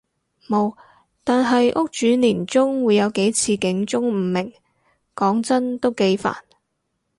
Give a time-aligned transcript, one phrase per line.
[0.49, 0.75] 無，
[1.23, 4.53] 但係屋主年中會有幾次警鐘誤鳴，
[5.13, 6.35] 講真都幾煩